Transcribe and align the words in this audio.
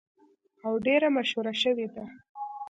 او 0.65 0.73
ډیره 0.85 1.07
مشهوره 1.17 1.53
شوې 1.63 1.87
ده. 1.93 2.03